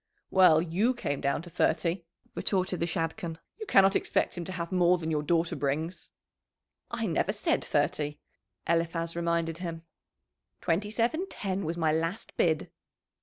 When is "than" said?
4.97-5.11